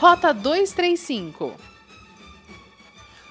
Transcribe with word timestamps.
Rota 0.00 0.32
235. 0.32 1.52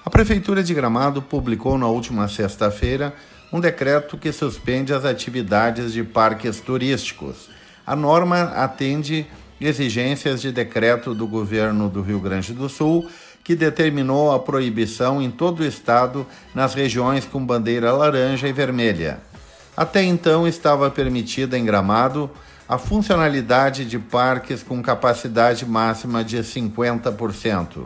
A 0.04 0.08
Prefeitura 0.08 0.62
de 0.62 0.72
Gramado 0.72 1.20
publicou 1.20 1.76
na 1.76 1.88
última 1.88 2.28
sexta-feira 2.28 3.12
um 3.52 3.58
decreto 3.58 4.16
que 4.16 4.30
suspende 4.30 4.94
as 4.94 5.04
atividades 5.04 5.92
de 5.92 6.04
parques 6.04 6.60
turísticos. 6.60 7.50
A 7.84 7.96
norma 7.96 8.42
atende 8.54 9.26
exigências 9.60 10.40
de 10.40 10.52
decreto 10.52 11.12
do 11.12 11.26
governo 11.26 11.88
do 11.88 12.02
Rio 12.02 12.20
Grande 12.20 12.52
do 12.52 12.68
Sul, 12.68 13.10
que 13.42 13.56
determinou 13.56 14.32
a 14.32 14.38
proibição 14.38 15.20
em 15.20 15.28
todo 15.28 15.64
o 15.64 15.66
estado 15.66 16.24
nas 16.54 16.72
regiões 16.72 17.24
com 17.24 17.44
bandeira 17.44 17.90
laranja 17.90 18.46
e 18.46 18.52
vermelha. 18.52 19.18
Até 19.76 20.04
então 20.04 20.46
estava 20.46 20.88
permitida 20.88 21.58
em 21.58 21.64
Gramado 21.64 22.30
a 22.70 22.78
funcionalidade 22.78 23.84
de 23.84 23.98
parques 23.98 24.62
com 24.62 24.80
capacidade 24.80 25.66
máxima 25.66 26.22
de 26.22 26.36
50%. 26.38 27.84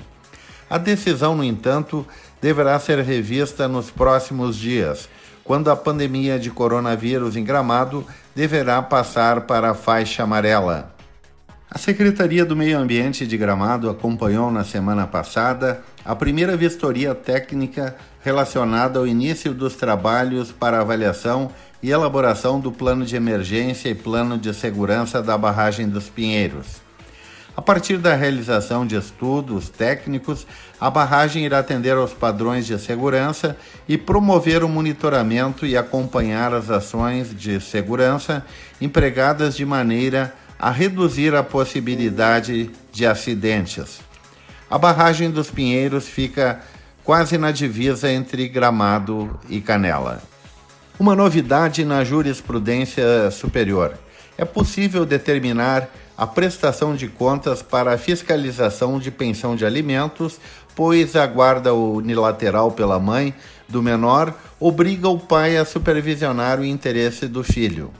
A 0.68 0.76
decisão, 0.76 1.34
no 1.34 1.42
entanto, 1.42 2.06
deverá 2.38 2.78
ser 2.78 2.98
revista 2.98 3.66
nos 3.66 3.90
próximos 3.90 4.58
dias, 4.58 5.08
quando 5.42 5.70
a 5.70 5.76
pandemia 5.76 6.38
de 6.38 6.50
coronavírus 6.50 7.34
em 7.34 7.42
Gramado 7.42 8.06
deverá 8.34 8.82
passar 8.82 9.46
para 9.46 9.70
a 9.70 9.74
faixa 9.74 10.22
amarela. 10.22 10.93
A 11.74 11.78
Secretaria 11.78 12.44
do 12.44 12.54
Meio 12.54 12.78
Ambiente 12.78 13.26
de 13.26 13.36
Gramado 13.36 13.90
acompanhou 13.90 14.48
na 14.48 14.62
semana 14.62 15.08
passada 15.08 15.82
a 16.04 16.14
primeira 16.14 16.56
vistoria 16.56 17.16
técnica 17.16 17.96
relacionada 18.22 19.00
ao 19.00 19.08
início 19.08 19.52
dos 19.52 19.74
trabalhos 19.74 20.52
para 20.52 20.80
avaliação 20.80 21.50
e 21.82 21.90
elaboração 21.90 22.60
do 22.60 22.70
plano 22.70 23.04
de 23.04 23.16
emergência 23.16 23.88
e 23.88 23.94
plano 23.94 24.38
de 24.38 24.54
segurança 24.54 25.20
da 25.20 25.36
barragem 25.36 25.88
dos 25.88 26.08
Pinheiros. 26.08 26.80
A 27.56 27.62
partir 27.62 27.98
da 27.98 28.14
realização 28.14 28.86
de 28.86 28.94
estudos 28.94 29.68
técnicos, 29.68 30.46
a 30.80 30.88
barragem 30.88 31.44
irá 31.44 31.58
atender 31.58 31.96
aos 31.96 32.12
padrões 32.12 32.66
de 32.66 32.78
segurança 32.78 33.56
e 33.88 33.98
promover 33.98 34.62
o 34.62 34.68
monitoramento 34.68 35.66
e 35.66 35.76
acompanhar 35.76 36.54
as 36.54 36.70
ações 36.70 37.34
de 37.34 37.60
segurança 37.60 38.46
empregadas 38.80 39.56
de 39.56 39.64
maneira 39.64 40.32
a 40.58 40.70
reduzir 40.70 41.34
a 41.34 41.42
possibilidade 41.42 42.70
de 42.92 43.06
acidentes. 43.06 44.00
A 44.70 44.78
barragem 44.78 45.30
dos 45.30 45.50
Pinheiros 45.50 46.08
fica 46.08 46.60
quase 47.02 47.36
na 47.36 47.50
divisa 47.50 48.10
entre 48.10 48.48
Gramado 48.48 49.38
e 49.48 49.60
Canela. 49.60 50.22
Uma 50.98 51.14
novidade 51.14 51.84
na 51.84 52.02
jurisprudência 52.02 53.30
superior: 53.30 53.98
é 54.38 54.44
possível 54.44 55.04
determinar 55.04 55.88
a 56.16 56.26
prestação 56.26 56.94
de 56.94 57.08
contas 57.08 57.60
para 57.62 57.92
a 57.92 57.98
fiscalização 57.98 58.98
de 58.98 59.10
pensão 59.10 59.56
de 59.56 59.66
alimentos, 59.66 60.38
pois 60.74 61.16
a 61.16 61.26
guarda 61.26 61.74
unilateral 61.74 62.70
pela 62.70 62.98
mãe 62.98 63.34
do 63.68 63.82
menor 63.82 64.32
obriga 64.60 65.08
o 65.08 65.18
pai 65.18 65.56
a 65.56 65.64
supervisionar 65.64 66.60
o 66.60 66.64
interesse 66.64 67.26
do 67.26 67.42
filho. 67.42 67.90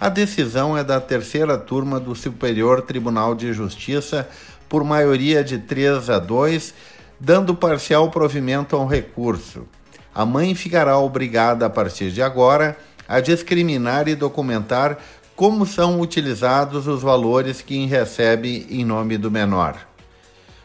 A 0.00 0.08
decisão 0.08 0.78
é 0.78 0.84
da 0.84 1.00
terceira 1.00 1.58
turma 1.58 1.98
do 1.98 2.14
Superior 2.14 2.82
Tribunal 2.82 3.34
de 3.34 3.52
Justiça 3.52 4.28
por 4.68 4.84
maioria 4.84 5.42
de 5.42 5.58
3 5.58 6.08
a 6.08 6.20
2, 6.20 6.72
dando 7.18 7.52
parcial 7.52 8.08
provimento 8.08 8.76
ao 8.76 8.86
recurso. 8.86 9.66
A 10.14 10.24
mãe 10.24 10.54
ficará 10.54 10.96
obrigada, 10.96 11.66
a 11.66 11.70
partir 11.70 12.12
de 12.12 12.22
agora, 12.22 12.76
a 13.08 13.18
discriminar 13.18 14.06
e 14.06 14.14
documentar 14.14 14.98
como 15.34 15.66
são 15.66 16.00
utilizados 16.00 16.86
os 16.86 17.02
valores 17.02 17.60
que 17.60 17.84
recebe 17.86 18.68
em 18.70 18.84
nome 18.84 19.18
do 19.18 19.32
menor. 19.32 19.76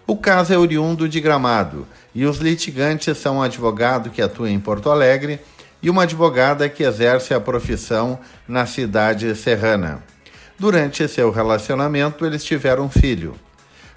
O 0.06 0.16
caso 0.16 0.54
é 0.54 0.58
oriundo 0.60 1.10
de 1.10 1.20
Gramado 1.20 1.88
e 2.14 2.24
os 2.24 2.38
litigantes 2.38 3.18
são 3.18 3.42
advogado 3.42 4.12
que 4.12 4.22
atua 4.22 4.52
em 4.52 4.60
Porto 4.60 4.92
Alegre 4.92 5.40
e 5.84 5.90
uma 5.90 6.04
advogada 6.04 6.70
que 6.70 6.82
exerce 6.82 7.34
a 7.34 7.42
profissão 7.42 8.18
na 8.48 8.66
cidade 8.66 9.36
serrana. 9.36 10.02
Durante 10.58 11.06
seu 11.10 11.30
relacionamento, 11.30 12.26
eles 12.26 12.44
tiveram 12.44 12.86
um 12.86 12.90
filho. 12.90 13.36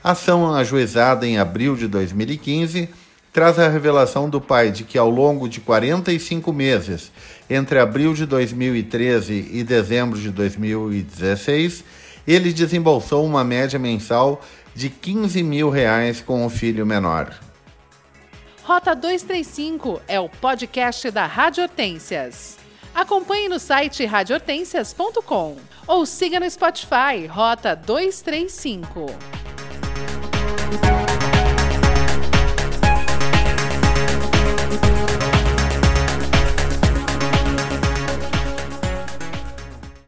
A 0.02 0.10
ação 0.10 0.52
ajuizada 0.52 1.26
em 1.26 1.38
abril 1.38 1.76
de 1.76 1.86
2015 1.86 2.88
traz 3.32 3.58
a 3.58 3.68
revelação 3.68 4.28
do 4.28 4.40
pai 4.40 4.70
de 4.70 4.82
que 4.82 4.98
ao 4.98 5.10
longo 5.10 5.48
de 5.48 5.60
45 5.60 6.52
meses, 6.52 7.12
entre 7.48 7.78
abril 7.78 8.14
de 8.14 8.26
2013 8.26 9.50
e 9.52 9.62
dezembro 9.62 10.18
de 10.18 10.30
2016, 10.30 11.84
ele 12.26 12.52
desembolsou 12.52 13.24
uma 13.24 13.44
média 13.44 13.78
mensal 13.78 14.42
de 14.74 14.90
15 14.90 15.42
mil 15.42 15.70
reais 15.70 16.20
com 16.20 16.44
o 16.44 16.50
filho 16.50 16.84
menor. 16.84 17.45
Rota 18.66 18.96
235 18.96 20.02
é 20.08 20.18
o 20.18 20.28
podcast 20.28 21.08
da 21.12 21.24
Rádio 21.24 21.62
Hortências. 21.62 22.58
Acompanhe 22.92 23.48
no 23.48 23.60
site 23.60 24.04
radiohortências.com 24.04 25.56
ou 25.86 26.04
siga 26.04 26.40
no 26.40 26.50
Spotify 26.50 27.26
Rota 27.30 27.76
235. 27.76 29.06